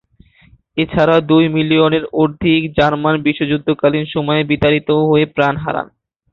এছাড়াও, 0.77 1.19
দুই 1.29 1.45
মিলিয়নেরও 1.55 2.09
অধিক 2.23 2.61
জার্মান 2.77 3.15
বিশ্বযুদ্ধকালীন 3.27 4.05
সময়ে 4.15 4.41
বিতাড়িত 4.51 4.89
হয়ে 5.09 5.25
প্রাণ 5.35 5.53
হারান। 5.57 5.87